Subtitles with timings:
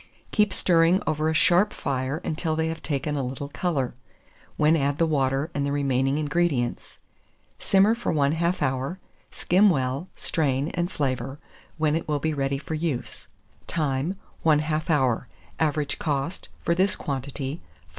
[0.31, 3.93] Keep stirring over a sharp fire until they have taken a little colour,
[4.57, 6.97] when add the water and the remaining ingredients.
[7.59, 8.97] Simmer for 1/2 hour,
[9.29, 11.37] skim well, strain, and flavour,
[11.77, 13.27] when it will be ready for use.
[13.67, 14.15] Time.
[14.43, 15.27] 1/2 hour.
[15.59, 17.61] Average cost, for this quantity, 5d.